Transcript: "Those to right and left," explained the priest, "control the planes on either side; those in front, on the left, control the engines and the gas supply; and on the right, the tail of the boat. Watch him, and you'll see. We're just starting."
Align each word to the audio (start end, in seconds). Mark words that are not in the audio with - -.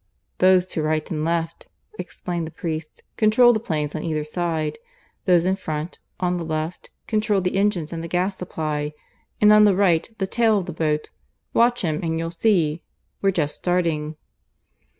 "Those 0.39 0.65
to 0.73 0.81
right 0.81 1.11
and 1.11 1.23
left," 1.23 1.69
explained 1.99 2.47
the 2.47 2.51
priest, 2.51 3.03
"control 3.17 3.53
the 3.53 3.59
planes 3.59 3.93
on 3.93 4.01
either 4.01 4.23
side; 4.23 4.79
those 5.25 5.45
in 5.45 5.55
front, 5.55 5.99
on 6.19 6.37
the 6.37 6.43
left, 6.43 6.89
control 7.05 7.39
the 7.39 7.55
engines 7.55 7.93
and 7.93 8.03
the 8.03 8.07
gas 8.07 8.35
supply; 8.35 8.93
and 9.39 9.53
on 9.53 9.63
the 9.63 9.75
right, 9.75 10.09
the 10.17 10.25
tail 10.25 10.57
of 10.57 10.65
the 10.65 10.73
boat. 10.73 11.11
Watch 11.53 11.83
him, 11.83 11.99
and 12.01 12.17
you'll 12.17 12.31
see. 12.31 12.81
We're 13.21 13.29
just 13.29 13.57
starting." 13.57 14.15